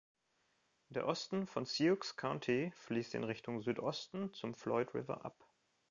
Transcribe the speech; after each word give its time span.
Der 0.89 1.05
Osten 1.05 1.45
von 1.45 1.63
Sioux 1.67 2.15
County 2.17 2.73
fließt 2.85 3.13
in 3.13 3.23
Richtung 3.23 3.61
Südosten 3.61 4.33
zum 4.33 4.55
Floyd 4.55 4.95
River 4.95 5.23
ab. 5.23 5.45